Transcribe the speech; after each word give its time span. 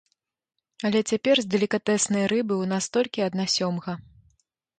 Але 0.87 0.99
цяпер 1.13 1.35
з 1.45 1.51
далікатэснай 1.55 2.23
рыбы 2.33 2.55
ў 2.63 2.71
нас 2.73 2.89
толькі 2.99 3.27
адна 3.29 3.45
сёмга. 3.59 3.93